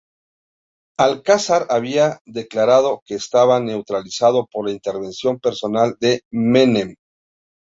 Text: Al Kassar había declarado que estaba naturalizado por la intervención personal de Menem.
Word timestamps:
Al 0.97 1.21
Kassar 1.21 1.67
había 1.69 2.21
declarado 2.25 3.03
que 3.05 3.13
estaba 3.13 3.59
naturalizado 3.59 4.47
por 4.51 4.65
la 4.65 4.71
intervención 4.71 5.39
personal 5.39 5.95
de 5.99 6.23
Menem. 6.31 6.95